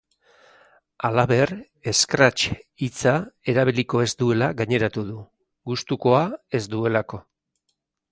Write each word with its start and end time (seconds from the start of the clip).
Halaber, 1.07 1.51
escrache 1.91 2.55
hitza 2.85 3.13
erabiliko 3.53 4.01
ez 4.07 4.09
duela 4.23 4.47
gaineratu 4.63 5.05
du, 5.11 5.19
gustukoa 5.73 6.23
ez 6.61 6.63
duelako. 6.73 7.21